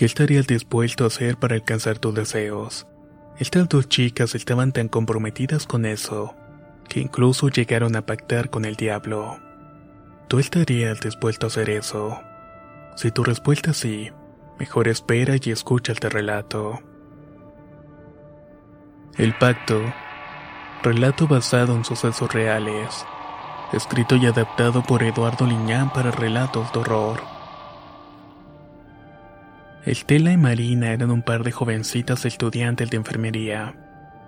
¿Qué 0.00 0.06
estarías 0.06 0.46
dispuesto 0.46 1.04
a 1.04 1.08
hacer 1.08 1.36
para 1.36 1.56
alcanzar 1.56 1.98
tus 1.98 2.14
deseos? 2.14 2.86
Estas 3.38 3.68
dos 3.68 3.86
chicas 3.86 4.34
estaban 4.34 4.72
tan 4.72 4.88
comprometidas 4.88 5.66
con 5.66 5.84
eso, 5.84 6.34
que 6.88 7.00
incluso 7.00 7.50
llegaron 7.50 7.94
a 7.94 8.06
pactar 8.06 8.48
con 8.48 8.64
el 8.64 8.76
diablo. 8.76 9.38
¿Tú 10.26 10.38
estarías 10.38 11.02
dispuesto 11.02 11.44
a 11.44 11.48
hacer 11.48 11.68
eso? 11.68 12.18
Si 12.96 13.10
tu 13.10 13.24
respuesta 13.24 13.72
es 13.72 13.76
sí, 13.76 14.10
mejor 14.58 14.88
espera 14.88 15.34
y 15.38 15.50
escucha 15.50 15.92
este 15.92 16.08
relato. 16.08 16.80
El 19.18 19.34
Pacto, 19.34 19.82
relato 20.82 21.28
basado 21.28 21.76
en 21.76 21.84
sucesos 21.84 22.32
reales, 22.32 23.04
escrito 23.74 24.16
y 24.16 24.24
adaptado 24.24 24.82
por 24.82 25.02
Eduardo 25.02 25.44
Liñán 25.44 25.92
para 25.92 26.10
relatos 26.10 26.72
de 26.72 26.78
horror. 26.78 27.39
Estela 29.86 30.30
y 30.30 30.36
Marina 30.36 30.92
eran 30.92 31.10
un 31.10 31.22
par 31.22 31.42
de 31.42 31.52
jovencitas 31.52 32.26
estudiantes 32.26 32.90
de 32.90 32.98
enfermería, 32.98 33.74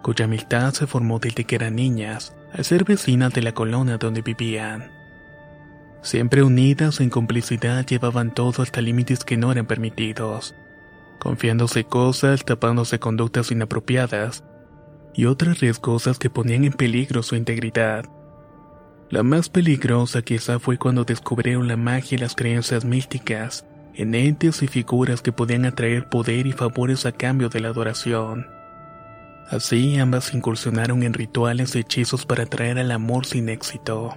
cuya 0.02 0.24
amistad 0.24 0.72
se 0.72 0.86
formó 0.86 1.18
desde 1.18 1.44
que 1.44 1.56
eran 1.56 1.76
niñas, 1.76 2.34
al 2.54 2.64
ser 2.64 2.84
vecinas 2.84 3.34
de 3.34 3.42
la 3.42 3.52
colonia 3.52 3.98
donde 3.98 4.22
vivían. 4.22 4.90
Siempre 6.00 6.42
unidas 6.42 7.00
en 7.00 7.10
complicidad 7.10 7.84
llevaban 7.84 8.32
todo 8.32 8.62
hasta 8.62 8.80
límites 8.80 9.24
que 9.24 9.36
no 9.36 9.52
eran 9.52 9.66
permitidos, 9.66 10.54
confiándose 11.18 11.84
cosas, 11.84 12.46
tapándose 12.46 12.98
conductas 12.98 13.50
inapropiadas 13.50 14.44
y 15.14 15.26
otras 15.26 15.60
riesgosas 15.60 16.18
que 16.18 16.30
ponían 16.30 16.64
en 16.64 16.72
peligro 16.72 17.22
su 17.22 17.36
integridad. 17.36 18.06
La 19.10 19.22
más 19.22 19.50
peligrosa 19.50 20.22
quizá 20.22 20.58
fue 20.58 20.78
cuando 20.78 21.04
descubrieron 21.04 21.68
la 21.68 21.76
magia 21.76 22.16
y 22.16 22.18
las 22.18 22.34
creencias 22.34 22.86
místicas 22.86 23.66
en 23.94 24.14
entes 24.14 24.62
y 24.62 24.68
figuras 24.68 25.20
que 25.20 25.32
podían 25.32 25.64
atraer 25.64 26.08
poder 26.08 26.46
y 26.46 26.52
favores 26.52 27.04
a 27.04 27.12
cambio 27.12 27.48
de 27.48 27.60
la 27.60 27.68
adoración. 27.68 28.46
Así 29.50 29.98
ambas 29.98 30.32
incursionaron 30.32 31.02
en 31.02 31.12
rituales 31.12 31.76
y 31.76 31.80
hechizos 31.80 32.24
para 32.24 32.44
atraer 32.44 32.78
al 32.78 32.90
amor 32.90 33.26
sin 33.26 33.48
éxito. 33.48 34.16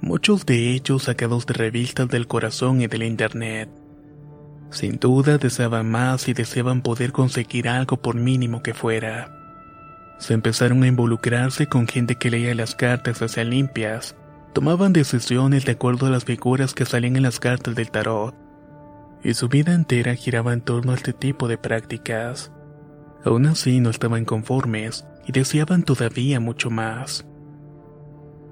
Muchos 0.00 0.44
de 0.44 0.72
ellos 0.72 1.04
sacados 1.04 1.46
de 1.46 1.54
revistas 1.54 2.08
del 2.08 2.26
corazón 2.26 2.82
y 2.82 2.86
del 2.86 3.04
internet. 3.04 3.70
Sin 4.70 4.98
duda 4.98 5.38
deseaban 5.38 5.90
más 5.90 6.28
y 6.28 6.34
deseaban 6.34 6.82
poder 6.82 7.10
conseguir 7.10 7.68
algo 7.68 7.96
por 7.96 8.16
mínimo 8.16 8.62
que 8.62 8.74
fuera. 8.74 9.34
Se 10.18 10.34
empezaron 10.34 10.82
a 10.82 10.88
involucrarse 10.88 11.66
con 11.68 11.86
gente 11.88 12.16
que 12.16 12.30
leía 12.30 12.54
las 12.54 12.74
cartas 12.74 13.22
hacia 13.22 13.44
limpias, 13.44 14.14
tomaban 14.52 14.92
decisiones 14.92 15.64
de 15.64 15.72
acuerdo 15.72 16.06
a 16.06 16.10
las 16.10 16.24
figuras 16.24 16.74
que 16.74 16.84
salían 16.84 17.16
en 17.16 17.22
las 17.22 17.40
cartas 17.40 17.74
del 17.74 17.90
tarot 17.90 18.47
y 19.22 19.34
su 19.34 19.48
vida 19.48 19.74
entera 19.74 20.14
giraba 20.14 20.52
en 20.52 20.60
torno 20.60 20.92
a 20.92 20.94
este 20.94 21.12
tipo 21.12 21.48
de 21.48 21.58
prácticas. 21.58 22.52
Aún 23.24 23.46
así 23.46 23.80
no 23.80 23.90
estaban 23.90 24.24
conformes 24.24 25.06
y 25.26 25.32
deseaban 25.32 25.82
todavía 25.82 26.40
mucho 26.40 26.70
más. 26.70 27.26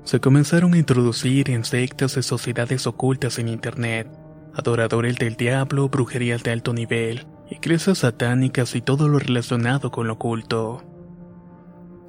Se 0.05 0.21
comenzaron 0.21 0.75
a 0.75 0.79
introducir 0.79 1.51
en 1.51 1.65
sectas 1.65 2.17
y 2.17 2.23
sociedades 2.23 2.87
ocultas 2.87 3.39
en 3.39 3.49
Internet, 3.49 4.09
adoradores 4.55 5.17
del 5.17 5.37
diablo, 5.37 5.89
brujerías 5.89 6.43
de 6.43 6.53
alto 6.53 6.73
nivel, 6.73 7.27
iglesias 7.51 7.99
satánicas 7.99 8.75
y 8.75 8.81
todo 8.81 9.09
lo 9.09 9.19
relacionado 9.19 9.91
con 9.91 10.07
lo 10.07 10.15
oculto. 10.15 10.85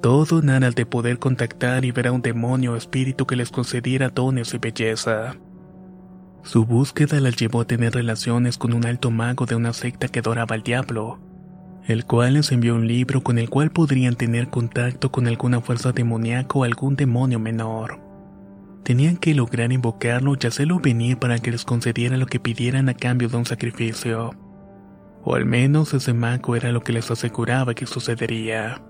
Todo 0.00 0.38
en 0.38 0.50
aras 0.50 0.76
de 0.76 0.86
poder 0.86 1.18
contactar 1.18 1.84
y 1.84 1.90
ver 1.90 2.06
a 2.06 2.12
un 2.12 2.22
demonio 2.22 2.74
o 2.74 2.76
espíritu 2.76 3.26
que 3.26 3.34
les 3.34 3.50
concediera 3.50 4.10
dones 4.10 4.54
y 4.54 4.58
belleza. 4.58 5.36
Su 6.42 6.64
búsqueda 6.64 7.20
la 7.20 7.30
llevó 7.30 7.60
a 7.60 7.66
tener 7.66 7.94
relaciones 7.94 8.58
con 8.58 8.72
un 8.72 8.86
alto 8.86 9.10
mago 9.10 9.44
de 9.44 9.54
una 9.54 9.72
secta 9.72 10.08
que 10.08 10.20
adoraba 10.20 10.54
al 10.54 10.62
diablo, 10.62 11.18
el 11.86 12.04
cual 12.04 12.34
les 12.34 12.52
envió 12.52 12.74
un 12.74 12.86
libro 12.86 13.22
con 13.22 13.38
el 13.38 13.50
cual 13.50 13.70
podrían 13.70 14.14
tener 14.14 14.48
contacto 14.48 15.10
con 15.10 15.26
alguna 15.26 15.60
fuerza 15.60 15.92
demoníaca 15.92 16.58
o 16.58 16.64
algún 16.64 16.96
demonio 16.96 17.38
menor. 17.38 18.00
Tenían 18.84 19.16
que 19.16 19.34
lograr 19.34 19.72
invocarlo 19.72 20.34
y 20.40 20.46
hacerlo 20.46 20.80
venir 20.80 21.18
para 21.18 21.38
que 21.38 21.50
les 21.50 21.64
concediera 21.64 22.16
lo 22.16 22.26
que 22.26 22.40
pidieran 22.40 22.88
a 22.88 22.94
cambio 22.94 23.28
de 23.28 23.36
un 23.36 23.44
sacrificio. 23.44 24.30
O 25.24 25.34
al 25.34 25.44
menos 25.44 25.92
ese 25.92 26.14
mago 26.14 26.56
era 26.56 26.72
lo 26.72 26.82
que 26.82 26.92
les 26.92 27.10
aseguraba 27.10 27.74
que 27.74 27.86
sucedería. 27.86 28.80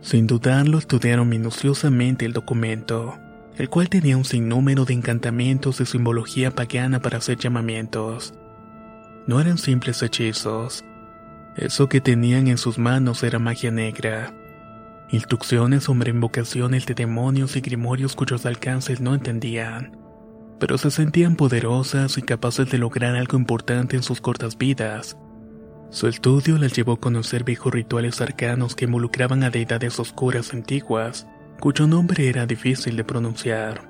Sin 0.00 0.26
dudarlo, 0.26 0.78
estudiaron 0.78 1.28
minuciosamente 1.28 2.24
el 2.24 2.32
documento 2.32 3.18
el 3.56 3.68
cual 3.68 3.88
tenía 3.88 4.16
un 4.16 4.24
sinnúmero 4.24 4.84
de 4.84 4.94
encantamientos 4.94 5.78
de 5.78 5.86
simbología 5.86 6.50
pagana 6.50 7.00
para 7.00 7.18
hacer 7.18 7.38
llamamientos. 7.38 8.34
No 9.26 9.40
eran 9.40 9.58
simples 9.58 10.02
hechizos. 10.02 10.84
Eso 11.56 11.88
que 11.88 12.00
tenían 12.00 12.48
en 12.48 12.58
sus 12.58 12.78
manos 12.78 13.22
era 13.22 13.38
magia 13.38 13.70
negra. 13.70 14.34
Instrucciones 15.10 15.84
sobre 15.84 16.10
invocaciones 16.10 16.86
de 16.86 16.94
demonios 16.94 17.56
y 17.56 17.60
grimorios 17.60 18.14
cuyos 18.14 18.46
alcances 18.46 19.00
no 19.00 19.14
entendían, 19.14 19.96
pero 20.58 20.78
se 20.78 20.90
sentían 20.90 21.36
poderosas 21.36 22.16
y 22.16 22.22
capaces 22.22 22.70
de 22.70 22.78
lograr 22.78 23.16
algo 23.16 23.36
importante 23.36 23.96
en 23.96 24.02
sus 24.02 24.20
cortas 24.20 24.56
vidas. 24.56 25.16
Su 25.90 26.06
estudio 26.06 26.56
las 26.56 26.72
llevó 26.72 26.92
a 26.92 27.00
conocer 27.00 27.42
viejos 27.42 27.72
rituales 27.72 28.20
arcanos 28.20 28.76
que 28.76 28.84
involucraban 28.84 29.42
a 29.42 29.50
deidades 29.50 29.98
oscuras 29.98 30.54
antiguas 30.54 31.26
cuyo 31.60 31.86
nombre 31.86 32.28
era 32.28 32.46
difícil 32.46 32.96
de 32.96 33.04
pronunciar. 33.04 33.88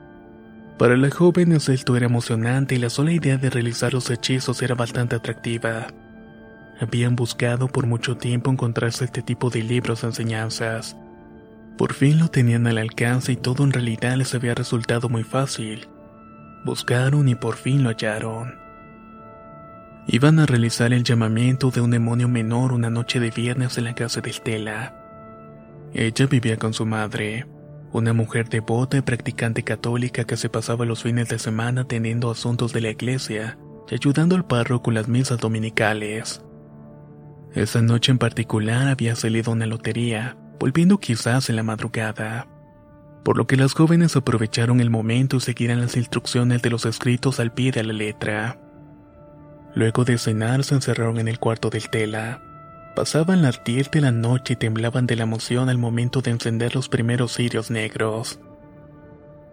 Para 0.77 0.97
las 0.97 1.15
jóvenes 1.15 1.69
esto 1.69 1.97
era 1.97 2.07
emocionante 2.07 2.75
y 2.75 2.79
la 2.79 2.91
sola 2.91 3.13
idea 3.13 3.37
de 3.37 3.51
realizar 3.51 3.93
los 3.93 4.11
hechizos 4.11 4.63
era 4.63 4.75
bastante 4.75 5.15
atractiva. 5.15 5.89
Habían 6.81 7.17
buscado 7.17 7.69
por 7.69 7.87
mucho 7.87 8.17
tiempo 8.17 8.51
encontrarse 8.51 9.05
este 9.05 9.23
tipo 9.23 9.51
de 9.51 9.63
libros 9.63 10.01
de 10.01 10.09
enseñanzas. 10.09 10.97
Por 11.77 11.93
fin 11.93 12.19
lo 12.19 12.29
tenían 12.29 12.67
al 12.67 12.79
alcance 12.79 13.33
y 13.33 13.37
todo 13.37 13.63
en 13.63 13.73
realidad 13.73 14.17
les 14.17 14.35
había 14.35 14.55
resultado 14.55 15.09
muy 15.09 15.23
fácil. 15.23 15.87
Buscaron 16.65 17.29
y 17.29 17.35
por 17.35 17.57
fin 17.57 17.83
lo 17.83 17.91
hallaron. 17.91 18.55
Iban 20.07 20.41
a 20.41 20.47
realizar 20.47 20.93
el 20.93 21.05
llamamiento 21.05 21.71
de 21.71 21.83
un 21.83 21.91
demonio 21.91 22.27
menor 22.27 22.73
una 22.73 22.91
noche 22.91 23.21
de 23.21 23.31
viernes 23.31 23.79
en 23.79 23.85
la 23.85 23.95
casa 23.95 24.21
de 24.23 24.31
Estela. 24.31 24.95
Ella 25.93 26.27
vivía 26.27 26.57
con 26.57 26.73
su 26.73 26.87
madre 26.87 27.47
una 27.93 28.13
mujer 28.13 28.49
devota 28.49 28.97
y 28.97 29.01
practicante 29.01 29.63
católica 29.63 30.25
que 30.25 30.37
se 30.37 30.49
pasaba 30.49 30.85
los 30.85 31.03
fines 31.03 31.29
de 31.29 31.39
semana 31.39 31.85
teniendo 31.85 32.31
asuntos 32.31 32.73
de 32.73 32.81
la 32.81 32.91
iglesia 32.91 33.59
y 33.91 33.95
ayudando 33.95 34.37
al 34.37 34.47
párroco 34.47 34.85
con 34.85 34.95
las 34.95 35.09
misas 35.09 35.39
dominicales. 35.39 36.43
Esa 37.55 37.83
noche 37.83 38.13
en 38.13 38.19
particular 38.19 38.87
había 38.87 39.17
salido 39.17 39.51
una 39.53 39.67
lotería, 39.67 40.37
volviendo 40.61 40.99
quizás 40.99 41.51
en 41.51 41.57
la 41.57 41.65
madrugada, 41.65 42.47
por 43.25 43.37
lo 43.37 43.47
que 43.47 43.57
las 43.57 43.73
jóvenes 43.73 44.15
aprovecharon 44.15 44.81
el 44.81 44.91
momento 44.91 45.37
y 45.37 45.41
siguieron 45.41 45.81
las 45.81 45.97
instrucciones 45.97 46.63
de 46.63 46.71
los 46.71 46.87
escritos 46.87 47.41
al 47.41 47.53
pie 47.53 47.73
de 47.73 47.83
la 47.83 47.93
letra. 47.93 48.61
Luego 49.75 50.05
de 50.05 50.19
cenar 50.19 50.63
se 50.65 50.77
encerraron 50.77 51.19
en 51.19 51.29
el 51.29 51.39
cuarto 51.39 51.71
del 51.71 51.91
tela. 51.91 52.41
Pasaban 52.95 53.41
las 53.41 53.63
10 53.63 53.91
de 53.93 54.01
la 54.01 54.11
noche 54.11 54.55
y 54.55 54.57
temblaban 54.57 55.07
de 55.07 55.17
la 55.17 55.23
emoción 55.23 55.69
al 55.69 55.79
momento 55.79 56.23
de 56.23 56.33
encender 56.33 56.75
los 56.75 56.89
primeros 56.89 57.35
cirios 57.35 57.71
negros. 57.71 58.41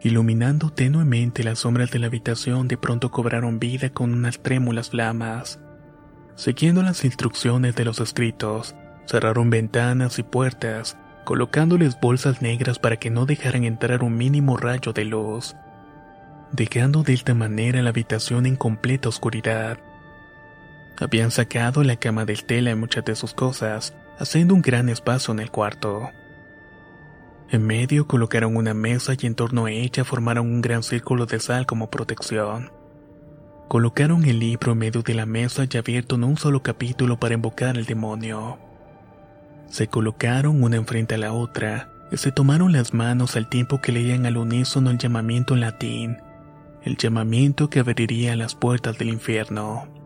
Iluminando 0.01 0.69
tenuemente 0.71 1.43
las 1.43 1.59
sombras 1.59 1.91
de 1.91 1.99
la 1.99 2.07
habitación, 2.07 2.67
de 2.67 2.77
pronto 2.77 3.11
cobraron 3.11 3.59
vida 3.59 3.89
con 3.89 4.13
unas 4.13 4.39
trémulas 4.39 4.89
flamas. 4.89 5.59
Siguiendo 6.35 6.81
las 6.81 7.05
instrucciones 7.05 7.75
de 7.75 7.85
los 7.85 7.99
escritos, 7.99 8.75
cerraron 9.07 9.49
ventanas 9.49 10.19
y 10.19 10.23
puertas, 10.23 10.97
colocándoles 11.23 11.99
bolsas 11.99 12.41
negras 12.41 12.79
para 12.79 12.97
que 12.97 13.09
no 13.09 13.25
dejaran 13.25 13.63
entrar 13.63 14.03
un 14.03 14.17
mínimo 14.17 14.57
rayo 14.57 14.93
de 14.93 15.05
luz, 15.05 15.55
dejando 16.51 17.03
de 17.03 17.13
esta 17.13 17.33
manera 17.33 17.81
la 17.81 17.89
habitación 17.89 18.45
en 18.45 18.55
completa 18.55 19.09
oscuridad. 19.09 19.77
Habían 20.99 21.29
sacado 21.31 21.83
la 21.83 21.97
cama 21.97 22.25
del 22.25 22.43
tela 22.43 22.71
y 22.71 22.75
muchas 22.75 23.05
de 23.05 23.15
sus 23.15 23.33
cosas, 23.33 23.93
haciendo 24.17 24.55
un 24.55 24.61
gran 24.61 24.89
espacio 24.89 25.31
en 25.31 25.39
el 25.39 25.51
cuarto. 25.51 26.09
En 27.49 27.65
medio 27.65 28.07
colocaron 28.07 28.57
una 28.57 28.73
mesa 28.73 29.13
y 29.17 29.25
en 29.25 29.35
torno 29.35 29.65
a 29.65 29.71
ella 29.71 30.03
formaron 30.03 30.47
un 30.47 30.61
gran 30.61 30.83
círculo 30.83 31.25
de 31.25 31.39
sal 31.39 31.65
como 31.65 31.89
protección. 31.89 32.71
Colocaron 33.67 34.25
el 34.25 34.39
libro 34.39 34.71
en 34.71 34.79
medio 34.79 35.01
de 35.03 35.13
la 35.13 35.25
mesa 35.25 35.65
y 35.69 35.77
abierto 35.77 36.15
en 36.15 36.23
un 36.23 36.37
solo 36.37 36.63
capítulo 36.63 37.19
para 37.19 37.35
invocar 37.35 37.77
al 37.77 37.85
demonio. 37.85 38.57
Se 39.69 39.87
colocaron 39.87 40.63
una 40.63 40.77
enfrente 40.77 41.15
a 41.15 41.17
la 41.19 41.33
otra 41.33 41.89
y 42.11 42.17
se 42.17 42.31
tomaron 42.31 42.71
las 42.71 42.93
manos 42.93 43.35
al 43.35 43.49
tiempo 43.49 43.81
que 43.81 43.91
leían 43.91 44.25
al 44.25 44.37
unísono 44.37 44.89
el 44.89 44.97
llamamiento 44.97 45.53
en 45.53 45.61
latín, 45.61 46.17
el 46.83 46.97
llamamiento 46.97 47.69
que 47.69 47.79
abriría 47.79 48.35
las 48.35 48.55
puertas 48.55 48.97
del 48.97 49.09
infierno. 49.09 49.96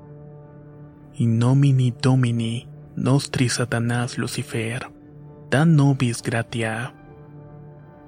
In 1.16 1.38
nomini 1.38 1.92
domini, 1.92 2.68
nostri 2.96 3.50
satanás 3.50 4.18
Lucifer, 4.18 4.90
dan 5.50 5.75
nobis 5.75 6.22
gratia. 6.22 6.96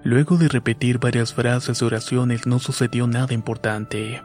Luego 0.04 0.38
de 0.38 0.48
repetir 0.48 1.00
varias 1.00 1.34
frases 1.34 1.82
y 1.82 1.86
oraciones 1.86 2.48
no 2.48 2.60
sucedió 2.60 3.06
nada 3.06 3.34
importante. 3.34 4.22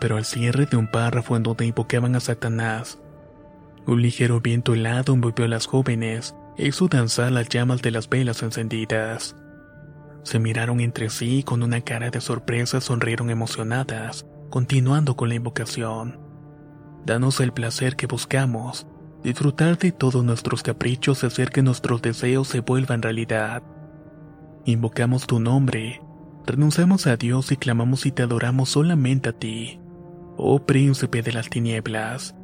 Pero 0.00 0.16
al 0.16 0.24
cierre 0.24 0.66
de 0.66 0.76
un 0.76 0.88
párrafo 0.88 1.36
en 1.36 1.44
donde 1.44 1.66
invocaban 1.66 2.16
a 2.16 2.20
Satanás, 2.20 2.98
un 3.86 4.02
ligero 4.02 4.40
viento 4.40 4.74
helado 4.74 5.14
envolvió 5.14 5.44
a 5.44 5.48
las 5.48 5.66
jóvenes 5.66 6.34
e 6.56 6.66
hizo 6.66 6.88
danzar 6.88 7.30
las 7.30 7.48
llamas 7.48 7.80
de 7.80 7.92
las 7.92 8.08
velas 8.08 8.42
encendidas. 8.42 9.36
Se 10.24 10.40
miraron 10.40 10.80
entre 10.80 11.10
sí 11.10 11.38
y 11.38 11.42
con 11.44 11.62
una 11.62 11.80
cara 11.80 12.10
de 12.10 12.20
sorpresa 12.20 12.80
sonrieron 12.80 13.30
emocionadas, 13.30 14.26
continuando 14.50 15.16
con 15.16 15.28
la 15.28 15.36
invocación. 15.36 16.31
Danos 17.04 17.40
el 17.40 17.52
placer 17.52 17.96
que 17.96 18.06
buscamos, 18.06 18.86
disfrutar 19.24 19.76
de 19.78 19.90
todos 19.90 20.24
nuestros 20.24 20.62
caprichos 20.62 21.22
y 21.22 21.26
hacer 21.26 21.50
que 21.50 21.62
nuestros 21.62 22.00
deseos 22.00 22.48
se 22.48 22.60
vuelvan 22.60 23.02
realidad. 23.02 23.62
Invocamos 24.64 25.26
tu 25.26 25.40
nombre, 25.40 26.00
renunciamos 26.46 27.08
a 27.08 27.16
Dios 27.16 27.50
y 27.50 27.56
clamamos 27.56 28.06
y 28.06 28.12
te 28.12 28.22
adoramos 28.22 28.68
solamente 28.68 29.30
a 29.30 29.32
ti, 29.32 29.80
oh 30.36 30.64
príncipe 30.64 31.22
de 31.22 31.32
las 31.32 31.50
tinieblas. 31.50 32.36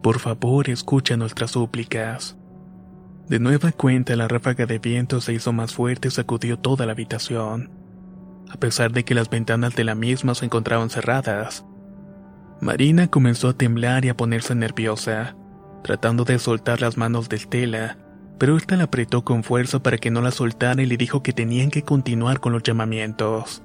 Por 0.00 0.20
favor, 0.20 0.68
escucha 0.68 1.16
nuestras 1.16 1.52
súplicas. 1.52 2.36
De 3.28 3.38
nueva 3.38 3.72
cuenta, 3.72 4.14
la 4.14 4.28
ráfaga 4.28 4.66
de 4.66 4.78
viento 4.78 5.20
se 5.20 5.32
hizo 5.32 5.52
más 5.52 5.72
fuerte 5.72 6.08
y 6.08 6.10
sacudió 6.10 6.58
toda 6.58 6.86
la 6.86 6.92
habitación. 6.92 7.70
A 8.50 8.56
pesar 8.58 8.92
de 8.92 9.04
que 9.04 9.14
las 9.14 9.30
ventanas 9.30 9.74
de 9.74 9.84
la 9.84 9.94
misma 9.94 10.34
se 10.34 10.44
encontraban 10.44 10.90
cerradas, 10.90 11.64
Marina 12.62 13.08
comenzó 13.08 13.48
a 13.48 13.54
temblar 13.54 14.04
y 14.04 14.08
a 14.08 14.16
ponerse 14.16 14.54
nerviosa, 14.54 15.34
tratando 15.82 16.22
de 16.22 16.38
soltar 16.38 16.80
las 16.80 16.96
manos 16.96 17.28
de 17.28 17.34
Estela, 17.34 17.98
pero 18.38 18.56
ésta 18.56 18.76
la 18.76 18.84
apretó 18.84 19.24
con 19.24 19.42
fuerza 19.42 19.82
para 19.82 19.98
que 19.98 20.12
no 20.12 20.22
la 20.22 20.30
soltara 20.30 20.80
y 20.80 20.86
le 20.86 20.96
dijo 20.96 21.24
que 21.24 21.32
tenían 21.32 21.72
que 21.72 21.82
continuar 21.82 22.38
con 22.38 22.52
los 22.52 22.62
llamamientos. 22.62 23.64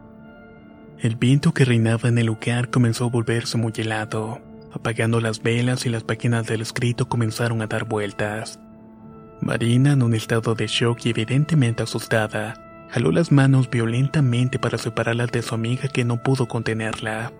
El 0.97 1.15
viento 1.15 1.53
que 1.53 1.63
reinaba 1.63 2.09
en 2.09 2.17
el 2.17 2.25
lugar 2.25 2.71
comenzó 2.71 3.05
a 3.05 3.09
volverse 3.09 3.55
muy 3.59 3.71
helado, 3.75 4.41
apagando 4.73 5.21
las 5.21 5.43
velas 5.43 5.85
y 5.85 5.89
las 5.89 6.03
páginas 6.03 6.47
del 6.47 6.61
escrito 6.61 7.07
comenzaron 7.07 7.61
a 7.61 7.67
dar 7.67 7.83
vueltas. 7.83 8.59
Marina, 9.41 9.91
en 9.91 10.01
un 10.01 10.15
estado 10.15 10.55
de 10.55 10.65
shock 10.65 11.05
y 11.05 11.11
evidentemente 11.11 11.83
asustada, 11.83 12.55
jaló 12.89 13.11
las 13.11 13.31
manos 13.31 13.69
violentamente 13.69 14.57
para 14.57 14.79
separarlas 14.79 15.31
de 15.31 15.43
su 15.43 15.53
amiga 15.53 15.87
que 15.87 16.03
no 16.03 16.23
pudo 16.23 16.47
contenerla. 16.47 17.31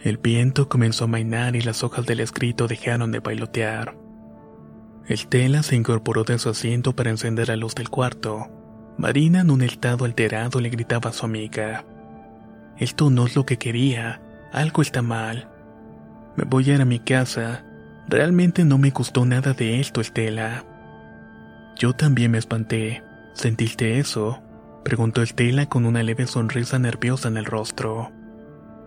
El 0.00 0.18
viento 0.18 0.68
comenzó 0.68 1.04
a 1.04 1.08
mainar 1.08 1.56
y 1.56 1.62
las 1.62 1.82
hojas 1.82 2.06
del 2.06 2.20
escrito 2.20 2.68
dejaron 2.68 3.12
de 3.12 3.20
bailotear. 3.20 3.96
El 5.08 5.26
tela 5.28 5.62
se 5.62 5.76
incorporó 5.76 6.24
de 6.24 6.38
su 6.38 6.48
asiento 6.48 6.94
para 6.94 7.10
encender 7.10 7.48
la 7.48 7.56
luz 7.56 7.74
del 7.74 7.88
cuarto. 7.88 8.48
Marina, 8.98 9.40
en 9.40 9.50
un 9.50 9.62
estado 9.62 10.04
alterado, 10.04 10.60
le 10.60 10.68
gritaba 10.68 11.10
a 11.10 11.12
su 11.12 11.24
amiga. 11.24 11.84
Esto 12.78 13.10
no 13.10 13.26
es 13.26 13.36
lo 13.36 13.46
que 13.46 13.56
quería, 13.56 14.20
algo 14.52 14.82
está 14.82 15.02
mal. 15.02 15.48
Me 16.36 16.44
voy 16.44 16.70
a 16.70 16.74
ir 16.74 16.80
a 16.80 16.86
mi 16.86 16.98
casa. 16.98 17.64
Realmente 18.08 18.64
no 18.64 18.78
me 18.78 18.90
gustó 18.90 19.24
nada 19.24 19.54
de 19.54 19.80
esto, 19.80 20.00
Estela. 20.00 20.64
Yo 21.76 21.92
también 21.92 22.30
me 22.30 22.38
espanté. 22.38 23.02
¿Sentiste 23.34 23.98
eso? 23.98 24.42
Preguntó 24.84 25.22
Estela 25.22 25.66
con 25.66 25.84
una 25.84 26.02
leve 26.02 26.26
sonrisa 26.26 26.78
nerviosa 26.78 27.28
en 27.28 27.36
el 27.36 27.44
rostro. 27.44 28.12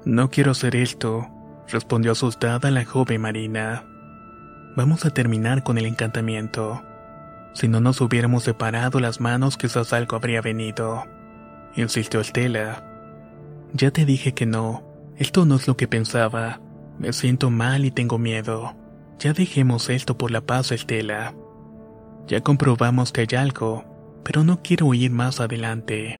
No 0.05 0.29
quiero 0.29 0.51
hacer 0.51 0.75
esto, 0.75 1.27
respondió 1.67 2.13
asustada 2.13 2.71
la 2.71 2.85
joven 2.85 3.21
Marina. 3.21 3.83
Vamos 4.75 5.05
a 5.05 5.09
terminar 5.09 5.63
con 5.63 5.77
el 5.77 5.85
encantamiento. 5.85 6.81
Si 7.53 7.67
no 7.67 7.81
nos 7.81 7.99
hubiéramos 7.99 8.43
separado 8.43 8.99
las 8.99 9.19
manos, 9.19 9.57
quizás 9.57 9.91
algo 9.91 10.15
habría 10.15 10.41
venido. 10.41 11.03
Insistió 11.75 12.21
Estela. 12.21 12.83
Ya 13.73 13.91
te 13.91 14.05
dije 14.05 14.33
que 14.33 14.45
no. 14.45 14.83
Esto 15.17 15.45
no 15.45 15.55
es 15.55 15.67
lo 15.67 15.75
que 15.75 15.87
pensaba. 15.87 16.61
Me 16.97 17.11
siento 17.11 17.49
mal 17.49 17.83
y 17.83 17.91
tengo 17.91 18.17
miedo. 18.17 18.75
Ya 19.19 19.33
dejemos 19.33 19.89
esto 19.89 20.17
por 20.17 20.31
la 20.31 20.41
paz, 20.41 20.71
Estela. 20.71 21.33
Ya 22.27 22.41
comprobamos 22.41 23.11
que 23.11 23.21
hay 23.21 23.37
algo, 23.37 23.83
pero 24.23 24.43
no 24.43 24.61
quiero 24.61 24.93
ir 24.93 25.11
más 25.11 25.41
adelante. 25.41 26.19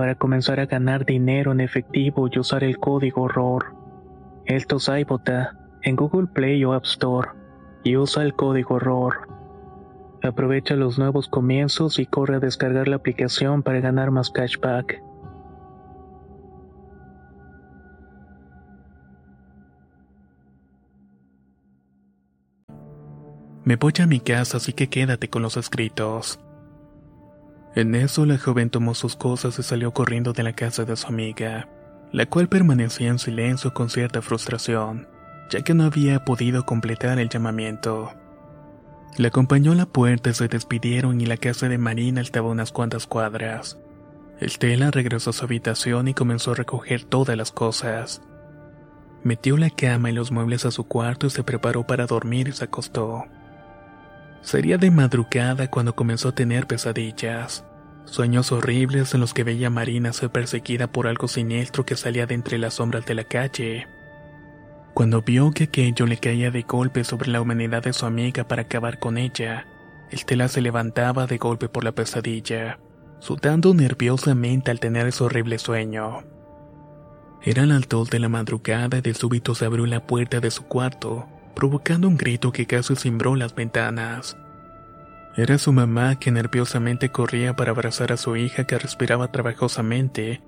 para 0.00 0.14
comenzar 0.14 0.58
a 0.60 0.64
ganar 0.64 1.04
dinero 1.04 1.52
en 1.52 1.60
efectivo 1.60 2.26
y 2.32 2.38
usar 2.38 2.64
el 2.64 2.78
código 2.78 3.28
ROR. 3.28 3.76
Esto 4.46 4.76
es 4.76 4.88
iBota 4.88 5.58
en 5.82 5.94
Google 5.94 6.26
Play 6.26 6.64
o 6.64 6.72
App 6.72 6.86
Store 6.86 7.28
y 7.84 7.98
usa 7.98 8.22
el 8.22 8.32
código 8.32 8.78
ROR. 8.78 9.28
Aprovecha 10.22 10.74
los 10.74 10.98
nuevos 10.98 11.28
comienzos 11.28 11.98
y 11.98 12.06
corre 12.06 12.36
a 12.36 12.40
descargar 12.40 12.88
la 12.88 12.96
aplicación 12.96 13.62
para 13.62 13.80
ganar 13.80 14.10
más 14.10 14.30
cashback. 14.30 15.02
Me 23.64 23.76
voy 23.76 23.92
a 24.00 24.06
mi 24.06 24.20
casa, 24.20 24.56
así 24.56 24.72
que 24.72 24.88
quédate 24.88 25.28
con 25.28 25.42
los 25.42 25.58
escritos. 25.58 26.40
En 27.74 27.94
eso 27.94 28.26
la 28.26 28.36
joven 28.36 28.70
tomó 28.70 28.94
sus 28.94 29.14
cosas 29.14 29.58
y 29.58 29.62
salió 29.62 29.92
corriendo 29.92 30.32
de 30.32 30.42
la 30.42 30.54
casa 30.54 30.84
de 30.84 30.96
su 30.96 31.06
amiga, 31.06 31.68
la 32.12 32.26
cual 32.26 32.48
permanecía 32.48 33.08
en 33.08 33.18
silencio 33.18 33.72
con 33.72 33.90
cierta 33.90 34.22
frustración, 34.22 35.06
ya 35.50 35.62
que 35.62 35.74
no 35.74 35.84
había 35.84 36.24
podido 36.24 36.66
completar 36.66 37.18
el 37.20 37.28
llamamiento. 37.28 38.12
Le 39.16 39.28
acompañó 39.28 39.72
a 39.72 39.76
la 39.76 39.86
puerta 39.86 40.32
se 40.32 40.48
despidieron 40.48 41.20
y 41.20 41.26
la 41.26 41.36
casa 41.36 41.68
de 41.68 41.78
Marina 41.78 42.20
estaba 42.20 42.48
unas 42.48 42.72
cuantas 42.72 43.06
cuadras. 43.06 43.78
Estela 44.40 44.90
regresó 44.90 45.30
a 45.30 45.32
su 45.32 45.44
habitación 45.44 46.08
y 46.08 46.14
comenzó 46.14 46.52
a 46.52 46.54
recoger 46.54 47.04
todas 47.04 47.36
las 47.36 47.52
cosas. 47.52 48.22
Metió 49.22 49.56
la 49.56 49.70
cama 49.70 50.10
y 50.10 50.14
los 50.14 50.32
muebles 50.32 50.64
a 50.64 50.70
su 50.70 50.84
cuarto 50.84 51.26
y 51.26 51.30
se 51.30 51.44
preparó 51.44 51.86
para 51.86 52.06
dormir 52.06 52.48
y 52.48 52.52
se 52.52 52.64
acostó. 52.64 53.26
Sería 54.42 54.78
de 54.78 54.90
madrugada 54.90 55.68
cuando 55.68 55.94
comenzó 55.94 56.28
a 56.28 56.34
tener 56.34 56.66
pesadillas. 56.66 57.64
Sueños 58.04 58.50
horribles 58.52 59.14
en 59.14 59.20
los 59.20 59.34
que 59.34 59.44
veía 59.44 59.68
a 59.68 59.70
Marina 59.70 60.12
ser 60.12 60.30
perseguida 60.30 60.90
por 60.90 61.06
algo 61.06 61.28
siniestro 61.28 61.84
que 61.84 61.96
salía 61.96 62.26
de 62.26 62.34
entre 62.34 62.58
las 62.58 62.74
sombras 62.74 63.06
de 63.06 63.14
la 63.14 63.24
calle. 63.24 63.86
Cuando 64.94 65.22
vio 65.22 65.52
que 65.52 65.64
aquello 65.64 66.06
le 66.06 66.16
caía 66.16 66.50
de 66.50 66.62
golpe 66.62 67.04
sobre 67.04 67.30
la 67.30 67.40
humanidad 67.40 67.82
de 67.82 67.92
su 67.92 68.06
amiga 68.06 68.48
para 68.48 68.62
acabar 68.62 68.98
con 68.98 69.18
ella, 69.18 69.66
Estela 70.10 70.48
se 70.48 70.60
levantaba 70.60 71.26
de 71.26 71.38
golpe 71.38 71.68
por 71.68 71.84
la 71.84 71.92
pesadilla, 71.92 72.80
sudando 73.20 73.72
nerviosamente 73.74 74.70
al 74.70 74.80
tener 74.80 75.06
ese 75.06 75.22
horrible 75.22 75.58
sueño. 75.58 76.24
Era 77.42 77.62
el 77.62 77.72
alto 77.72 78.04
de 78.04 78.18
la 78.18 78.28
madrugada 78.28 78.98
y 78.98 79.00
de 79.02 79.14
súbito 79.14 79.54
se 79.54 79.64
abrió 79.64 79.86
la 79.86 80.06
puerta 80.06 80.40
de 80.40 80.50
su 80.50 80.64
cuarto, 80.64 81.28
provocando 81.60 82.08
un 82.08 82.16
grito 82.16 82.52
que 82.52 82.66
casi 82.66 82.96
cimbró 82.96 83.36
las 83.36 83.54
ventanas. 83.54 84.34
Era 85.36 85.58
su 85.58 85.74
mamá 85.74 86.18
que 86.18 86.30
nerviosamente 86.30 87.10
corría 87.10 87.54
para 87.54 87.72
abrazar 87.72 88.12
a 88.12 88.16
su 88.16 88.34
hija 88.34 88.64
que 88.64 88.78
respiraba 88.78 89.30
trabajosamente 89.30 90.40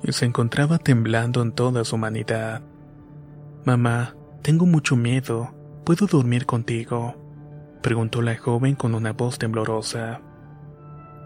y 0.00 0.12
se 0.12 0.26
encontraba 0.26 0.78
temblando 0.78 1.42
en 1.42 1.50
toda 1.50 1.84
su 1.84 1.96
humanidad. 1.96 2.62
Mamá, 3.64 4.14
tengo 4.42 4.64
mucho 4.64 4.94
miedo. 4.94 5.52
¿Puedo 5.84 6.06
dormir 6.06 6.46
contigo? 6.46 7.16
preguntó 7.82 8.22
la 8.22 8.36
joven 8.36 8.76
con 8.76 8.94
una 8.94 9.12
voz 9.12 9.38
temblorosa. 9.38 10.20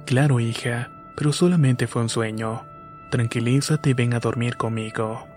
Claro, 0.07 0.40
hija, 0.40 0.90
pero 1.19 1.35
solamente 1.35 1.87
fue 1.87 2.00
un 2.00 2.09
sueño. 2.09 2.62
Tranquilízate 3.11 3.90
y 3.90 3.92
ven 3.92 4.14
a 4.14 4.21
dormir 4.21 4.57
conmigo. 4.57 5.32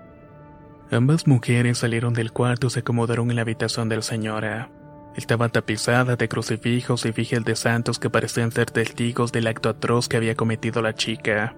Ambas 0.92 1.28
mujeres 1.28 1.80
salieron 1.80 2.14
del 2.14 2.32
cuarto 2.32 2.68
y 2.68 2.70
se 2.70 2.80
acomodaron 2.82 3.30
en 3.30 3.38
la 3.38 3.42
habitación 3.42 3.90
de 3.90 3.98
la 3.98 4.02
señora. 4.02 4.72
Estaba 5.16 5.50
tapizada 5.50 6.16
de 6.16 6.28
crucifijos 6.28 7.06
y 7.06 7.14
fijes 7.14 7.44
de 7.44 7.56
santos 7.56 8.00
que 8.00 8.10
parecían 8.10 8.52
ser 8.52 8.70
testigos 8.70 9.32
del 9.32 9.48
acto 9.48 9.70
atroz 9.70 10.08
que 10.08 10.18
había 10.18 10.36
cometido 10.36 10.82
la 10.82 10.94
chica. 10.94 11.56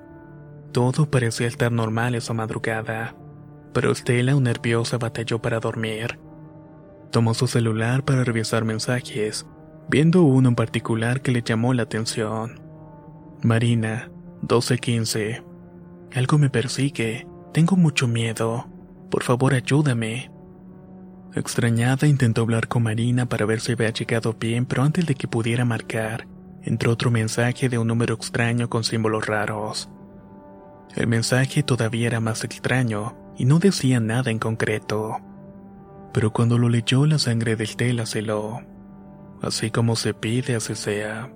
Todo 0.72 1.10
parecía 1.10 1.48
estar 1.48 1.72
normal 1.72 2.16
esa 2.16 2.34
madrugada 2.34 3.16
pero 3.78 3.92
Estela, 3.92 4.36
un 4.36 4.46
nerviosa, 4.46 4.98
batalló 4.98 5.40
para 5.40 5.60
dormir. 5.60 6.20
Tomó 7.12 7.36
su 7.36 7.46
celular 7.46 8.04
para 8.04 8.24
revisar 8.24 8.66
mensajes, 8.66 9.46
viendo 9.88 10.24
uno 10.24 10.50
en 10.50 10.56
particular 10.56 11.22
que 11.22 11.32
le 11.32 11.44
llamó 11.44 11.76
la 11.76 11.84
atención. 11.84 12.60
Marina, 13.44 14.10
1215. 14.42 15.44
Algo 16.16 16.38
me 16.40 16.50
persigue. 16.50 17.28
Tengo 17.54 17.76
mucho 17.76 18.08
miedo. 18.08 18.68
Por 19.10 19.24
favor, 19.24 19.54
ayúdame. 19.54 20.32
Extrañada 21.34 22.08
intentó 22.08 22.42
hablar 22.42 22.68
con 22.68 22.84
Marina 22.84 23.28
para 23.28 23.46
ver 23.46 23.60
si 23.60 23.74
había 23.74 23.92
llegado 23.92 24.34
bien, 24.34 24.66
pero 24.66 24.84
antes 24.84 25.06
de 25.06 25.16
que 25.16 25.28
pudiera 25.28 25.66
marcar, 25.66 26.28
entró 26.64 26.92
otro 26.92 27.12
mensaje 27.12 27.70
de 27.70 27.78
un 27.78 27.88
número 27.88 28.16
extraño 28.16 28.70
con 28.70 28.84
símbolos 28.84 29.26
raros. 29.26 29.90
El 30.96 31.08
mensaje 31.08 31.64
todavía 31.64 32.08
era 32.08 32.20
más 32.20 32.44
extraño, 32.44 33.16
y 33.38 33.46
no 33.46 33.60
decía 33.60 34.00
nada 34.00 34.32
en 34.32 34.40
concreto. 34.40 35.18
Pero 36.12 36.34
cuando 36.34 36.58
lo 36.58 36.70
leyó 36.70 37.06
la 37.06 37.20
sangre 37.20 37.56
del 37.56 37.76
tela 37.76 38.06
se 38.06 38.22
lo... 38.22 38.62
Así 39.42 39.70
como 39.70 39.96
se 39.96 40.16
pide, 40.16 40.56
así 40.56 40.74
sea. 40.74 41.32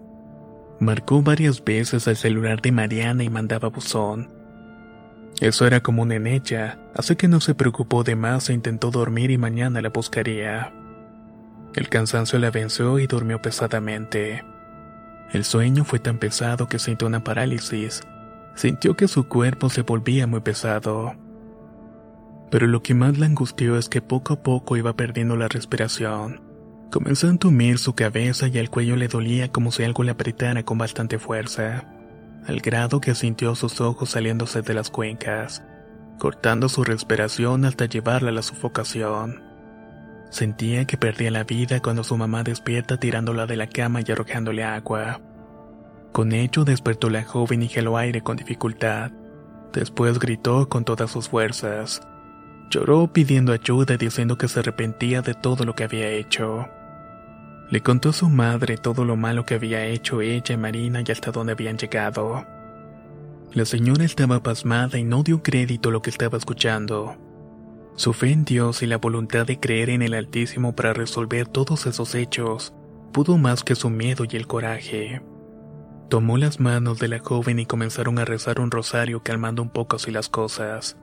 Marcó 0.79 1.21
varias 1.21 1.63
veces 1.63 2.07
al 2.07 2.15
celular 2.15 2.59
de 2.59 2.71
Mariana 2.71 3.23
y 3.23 3.29
mandaba 3.29 3.69
buzón. 3.69 4.40
Eso 5.41 5.65
era 5.65 5.81
común 5.81 6.12
en 6.12 6.27
ella, 6.27 6.77
así 6.95 7.15
que 7.15 7.27
no 7.27 7.41
se 7.41 7.55
preocupó 7.55 8.03
de 8.03 8.15
más 8.15 8.48
e 8.51 8.53
intentó 8.53 8.91
dormir 8.91 9.31
y 9.31 9.39
mañana 9.39 9.81
la 9.81 9.89
buscaría. 9.89 10.71
El 11.74 11.89
cansancio 11.89 12.38
la 12.38 12.51
venció 12.51 13.00
y 13.00 13.07
durmió 13.07 13.41
pesadamente. 13.41 14.45
El 15.31 15.43
sueño 15.43 15.83
fue 15.83 15.98
tan 15.98 16.19
pesado 16.19 16.67
que 16.67 16.77
sintió 16.77 17.07
una 17.07 17.24
parálisis. 17.24 18.01
Sintió 18.53 18.95
que 18.95 19.07
su 19.07 19.27
cuerpo 19.27 19.69
se 19.69 19.81
volvía 19.81 20.27
muy 20.27 20.41
pesado. 20.41 21.15
Pero 22.51 22.67
lo 22.67 22.83
que 22.83 22.93
más 22.93 23.17
la 23.17 23.25
angustió 23.25 23.77
es 23.77 23.89
que 23.89 24.03
poco 24.03 24.33
a 24.33 24.43
poco 24.43 24.77
iba 24.77 24.95
perdiendo 24.95 25.38
la 25.38 25.48
respiración. 25.48 26.39
Comenzó 26.91 27.25
a 27.25 27.31
entumir 27.31 27.79
su 27.79 27.95
cabeza 27.95 28.48
y 28.48 28.60
el 28.60 28.69
cuello 28.69 28.95
le 28.95 29.07
dolía 29.07 29.51
como 29.51 29.71
si 29.71 29.83
algo 29.83 30.03
le 30.03 30.12
apretara 30.12 30.62
con 30.62 30.77
bastante 30.77 31.17
fuerza, 31.17 31.88
al 32.48 32.60
grado 32.60 33.01
que 33.01 33.15
sintió 33.15 33.55
sus 33.55 33.81
ojos 33.81 34.10
saliéndose 34.10 34.62
de 34.62 34.74
las 34.74 34.89
cuencas, 34.89 35.63
cortando 36.17 36.69
su 36.69 36.83
respiración 36.83 37.65
hasta 37.65 37.86
llevarla 37.86 38.29
a 38.29 38.33
la 38.33 38.41
sufocación. 38.41 39.43
Sentía 40.29 40.86
que 40.86 40.98
perdía 40.98 41.29
la 41.29 41.43
vida 41.43 41.81
cuando 41.81 42.03
su 42.03 42.15
mamá 42.17 42.43
despierta 42.43 42.98
tirándola 42.98 43.45
de 43.45 43.57
la 43.57 43.67
cama 43.67 44.00
y 44.05 44.12
arrojándole 44.12 44.63
agua. 44.63 45.19
Con 46.12 46.31
ello 46.31 46.63
despertó 46.63 47.10
la 47.10 47.24
joven 47.24 47.63
y 47.63 47.67
geló 47.67 47.98
aire 47.98 48.21
con 48.21 48.38
dificultad. 48.38 49.12
Después 49.74 50.19
gritó 50.19 50.69
con 50.69 50.86
todas 50.86 51.12
sus 51.12 51.29
fuerzas. 51.29 52.01
Lloró 52.69 53.12
pidiendo 53.12 53.51
ayuda 53.51 53.95
y 53.95 53.98
diciendo 53.98 54.38
que 54.38 54.48
se 54.48 54.60
arrepentía 54.60 55.21
de 55.21 55.33
todo 55.33 55.65
lo 55.65 55.75
que 55.75 55.83
había 55.83 56.10
hecho. 56.10 56.67
Le 57.71 57.81
contó 57.81 58.09
a 58.09 58.13
su 58.13 58.29
madre 58.29 58.75
todo 58.75 59.05
lo 59.05 59.15
malo 59.15 59.45
que 59.45 59.55
había 59.55 59.85
hecho 59.85 60.21
ella 60.21 60.53
y 60.53 60.57
Marina 60.57 61.03
y 61.07 61.11
hasta 61.11 61.31
dónde 61.31 61.53
habían 61.53 61.77
llegado. 61.77 62.45
La 63.53 63.63
señora 63.63 64.03
estaba 64.03 64.43
pasmada 64.43 64.99
y 64.99 65.05
no 65.05 65.23
dio 65.23 65.41
crédito 65.41 65.87
a 65.87 65.91
lo 65.93 66.01
que 66.01 66.09
estaba 66.09 66.37
escuchando. 66.37 67.15
Su 67.95 68.11
fe 68.11 68.31
en 68.31 68.43
Dios 68.43 68.83
y 68.83 68.87
la 68.87 68.97
voluntad 68.97 69.45
de 69.45 69.59
creer 69.59 69.89
en 69.89 70.01
el 70.01 70.13
Altísimo 70.13 70.75
para 70.75 70.91
resolver 70.93 71.47
todos 71.47 71.85
esos 71.85 72.13
hechos 72.13 72.73
pudo 73.13 73.37
más 73.37 73.63
que 73.63 73.75
su 73.75 73.89
miedo 73.89 74.25
y 74.29 74.35
el 74.35 74.47
coraje. 74.47 75.21
Tomó 76.09 76.37
las 76.37 76.59
manos 76.59 76.99
de 76.99 77.07
la 77.07 77.19
joven 77.19 77.59
y 77.59 77.65
comenzaron 77.65 78.19
a 78.19 78.25
rezar 78.25 78.59
un 78.59 78.69
rosario 78.69 79.23
calmando 79.23 79.61
un 79.61 79.69
poco 79.69 79.95
así 79.95 80.11
las 80.11 80.27
cosas. 80.27 80.97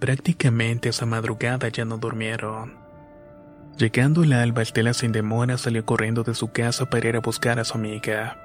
Prácticamente 0.00 0.88
esa 0.88 1.04
madrugada 1.04 1.68
ya 1.68 1.84
no 1.84 1.98
durmieron. 1.98 2.85
Llegando 3.78 4.22
el 4.22 4.32
alba, 4.32 4.62
Estela 4.62 4.94
sin 4.94 5.12
demora 5.12 5.58
salió 5.58 5.84
corriendo 5.84 6.22
de 6.22 6.34
su 6.34 6.50
casa 6.50 6.86
para 6.86 7.08
ir 7.08 7.16
a 7.16 7.20
buscar 7.20 7.60
a 7.60 7.64
su 7.64 7.74
amiga. 7.74 8.38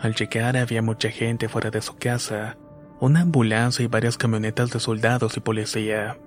Al 0.00 0.14
llegar 0.14 0.56
había 0.56 0.82
mucha 0.82 1.10
gente 1.10 1.48
fuera 1.48 1.70
de 1.70 1.80
su 1.80 1.96
casa, 1.96 2.56
una 2.98 3.20
ambulancia 3.20 3.84
y 3.84 3.88
varias 3.88 4.18
camionetas 4.18 4.70
de 4.70 4.80
soldados 4.80 5.36
y 5.36 5.40
policía. 5.40 6.18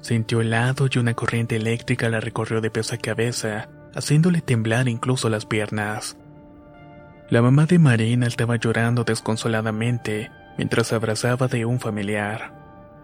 Sintió 0.00 0.40
helado 0.40 0.88
y 0.90 0.98
una 0.98 1.14
corriente 1.14 1.56
eléctrica 1.56 2.08
la 2.08 2.20
recorrió 2.20 2.60
de 2.60 2.70
pies 2.70 2.92
a 2.92 2.96
cabeza, 2.96 3.68
haciéndole 3.94 4.40
temblar 4.40 4.88
incluso 4.88 5.28
las 5.28 5.44
piernas. 5.44 6.16
La 7.28 7.42
mamá 7.42 7.66
de 7.66 7.78
Marina 7.78 8.26
estaba 8.26 8.56
llorando 8.56 9.04
desconsoladamente 9.04 10.30
mientras 10.56 10.92
abrazaba 10.92 11.48
de 11.48 11.64
un 11.66 11.80
familiar. 11.80 12.52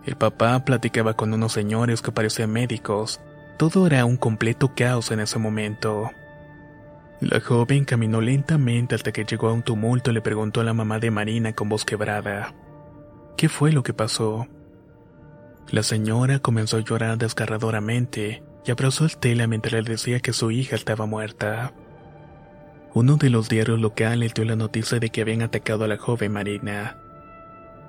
El 0.04 0.16
papá 0.16 0.64
platicaba 0.64 1.14
con 1.14 1.32
unos 1.34 1.52
señores 1.52 2.02
que 2.02 2.12
parecían 2.12 2.50
médicos. 2.50 3.20
Todo 3.58 3.88
era 3.88 4.04
un 4.04 4.16
completo 4.16 4.72
caos 4.76 5.10
en 5.10 5.18
ese 5.18 5.40
momento. 5.40 6.12
La 7.20 7.40
joven 7.40 7.84
caminó 7.84 8.20
lentamente 8.20 8.94
hasta 8.94 9.10
que 9.10 9.24
llegó 9.24 9.48
a 9.48 9.52
un 9.52 9.64
tumulto 9.64 10.12
y 10.12 10.14
le 10.14 10.20
preguntó 10.20 10.60
a 10.60 10.64
la 10.64 10.74
mamá 10.74 11.00
de 11.00 11.10
Marina 11.10 11.52
con 11.52 11.68
voz 11.68 11.84
quebrada. 11.84 12.54
¿Qué 13.36 13.48
fue 13.48 13.72
lo 13.72 13.82
que 13.82 13.92
pasó? 13.92 14.46
La 15.72 15.82
señora 15.82 16.38
comenzó 16.38 16.76
a 16.76 16.84
llorar 16.84 17.18
desgarradoramente 17.18 18.44
y 18.64 18.70
abrazó 18.70 19.02
a 19.02 19.08
Estela 19.08 19.48
mientras 19.48 19.72
le 19.72 19.82
decía 19.82 20.20
que 20.20 20.32
su 20.32 20.52
hija 20.52 20.76
estaba 20.76 21.06
muerta. 21.06 21.72
Uno 22.94 23.16
de 23.16 23.28
los 23.28 23.48
diarios 23.48 23.80
locales 23.80 24.34
dio 24.34 24.44
la 24.44 24.54
noticia 24.54 25.00
de 25.00 25.10
que 25.10 25.22
habían 25.22 25.42
atacado 25.42 25.82
a 25.82 25.88
la 25.88 25.98
joven 25.98 26.32
Marina, 26.32 26.96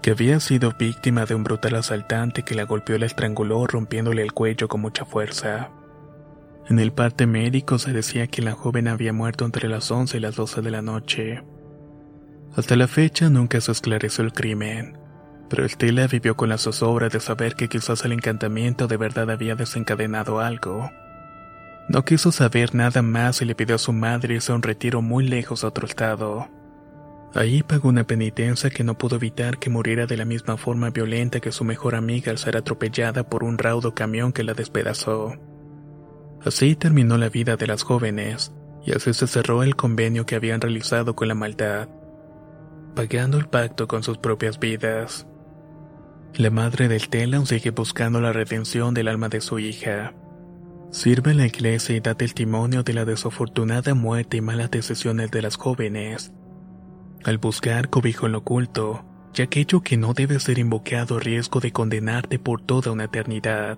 que 0.01 0.11
había 0.11 0.39
sido 0.39 0.73
víctima 0.77 1.25
de 1.25 1.35
un 1.35 1.43
brutal 1.43 1.75
asaltante 1.75 2.43
que 2.43 2.55
la 2.55 2.63
golpeó 2.63 2.95
y 2.95 2.99
la 2.99 3.05
estranguló 3.05 3.67
rompiéndole 3.67 4.21
el 4.21 4.33
cuello 4.33 4.67
con 4.67 4.81
mucha 4.81 5.05
fuerza. 5.05 5.71
En 6.69 6.79
el 6.79 6.91
parte 6.91 7.25
médico 7.25 7.79
se 7.79 7.91
decía 7.91 8.27
que 8.27 8.41
la 8.41 8.53
joven 8.53 8.87
había 8.87 9.11
muerto 9.11 9.43
entre 9.43 9.67
las 9.67 9.89
11 9.89 10.17
y 10.17 10.19
las 10.19 10.35
12 10.35 10.61
de 10.61 10.71
la 10.71 10.81
noche. 10.81 11.43
Hasta 12.55 12.75
la 12.75 12.87
fecha 12.87 13.29
nunca 13.29 13.59
se 13.59 13.71
esclareció 13.71 14.23
el 14.23 14.33
crimen, 14.33 14.97
pero 15.49 15.65
Estela 15.65 16.07
vivió 16.07 16.37
con 16.37 16.49
la 16.49 16.57
zozobra 16.57 17.09
de 17.09 17.19
saber 17.19 17.55
que 17.55 17.69
quizás 17.69 18.05
el 18.05 18.11
encantamiento 18.11 18.87
de 18.87 18.97
verdad 18.97 19.31
había 19.31 19.55
desencadenado 19.55 20.39
algo. 20.39 20.89
No 21.89 22.05
quiso 22.05 22.31
saber 22.31 22.75
nada 22.75 23.01
más 23.01 23.41
y 23.41 23.45
le 23.45 23.55
pidió 23.55 23.75
a 23.75 23.79
su 23.79 23.91
madre 23.91 24.35
irse 24.35 24.51
a 24.51 24.55
un 24.55 24.61
retiro 24.61 25.01
muy 25.01 25.27
lejos 25.27 25.63
a 25.63 25.67
otro 25.67 25.87
estado. 25.87 26.47
Allí 27.36 27.62
pagó 27.62 27.89
una 27.89 28.07
penitencia 28.07 28.71
que 28.71 28.83
no 28.83 28.98
pudo 28.98 29.17
evitar 29.17 29.59
que 29.59 29.69
muriera 29.69 30.07
de 30.07 30.17
la 30.17 30.25
misma 30.25 30.57
forma 30.57 30.89
violenta 30.89 31.39
que 31.39 31.51
su 31.51 31.63
mejor 31.63 31.93
amiga 31.95 32.31
al 32.31 32.39
ser 32.39 32.57
atropellada 32.57 33.29
por 33.29 33.43
un 33.43 33.57
raudo 33.57 33.93
camión 33.93 34.33
que 34.33 34.43
la 34.43 34.55
despedazó. 34.55 35.36
Así 36.43 36.75
terminó 36.75 37.17
la 37.17 37.29
vida 37.29 37.55
de 37.55 37.67
las 37.67 37.83
jóvenes, 37.83 38.51
y 38.83 38.93
así 38.93 39.13
se 39.13 39.27
cerró 39.27 39.62
el 39.62 39.75
convenio 39.75 40.25
que 40.25 40.36
habían 40.36 40.62
realizado 40.62 41.15
con 41.15 41.27
la 41.27 41.36
maldad, 41.36 41.89
pagando 42.95 43.38
el 43.38 43.48
pacto 43.48 43.88
con 43.88 44.01
sus 44.01 44.17
propias 44.17 44.59
vidas. 44.59 45.27
La 46.36 46.50
madre 46.50 46.88
del 46.88 47.09
Telan 47.09 47.45
sigue 47.45 47.71
buscando 47.71 48.21
la 48.21 48.33
redención 48.33 48.93
del 48.93 49.07
alma 49.07 49.29
de 49.29 49.41
su 49.41 49.59
hija. 49.59 50.13
Sirve 50.91 51.31
a 51.31 51.36
la 51.36 51.45
iglesia 51.45 51.95
y 51.95 52.00
da 52.00 52.15
testimonio 52.15 52.81
de 52.81 52.93
la 52.93 53.05
desafortunada 53.05 53.93
muerte 53.93 54.38
y 54.38 54.41
malas 54.41 54.71
decisiones 54.71 55.29
de 55.29 55.41
las 55.43 55.55
jóvenes. 55.55 56.31
Al 57.23 57.38
buscar 57.38 57.89
cobijo 57.89 58.27
en 58.27 58.33
lo 58.33 58.39
oculto, 58.39 59.03
y 59.35 59.41
aquello 59.41 59.81
que 59.81 59.97
no 59.97 60.13
debe 60.13 60.39
ser 60.39 60.59
invocado 60.59 61.17
a 61.17 61.19
riesgo 61.19 61.59
de 61.59 61.71
condenarte 61.71 62.39
por 62.39 62.61
toda 62.61 62.91
una 62.91 63.05
eternidad. 63.05 63.77